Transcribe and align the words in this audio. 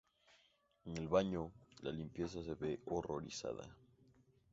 En 0.85 0.97
el 0.97 1.07
baño, 1.07 1.51
la 1.81 1.91
limpieza 1.91 2.41
se 2.41 2.55
ve 2.55 2.79
horrorizada. 2.87 3.63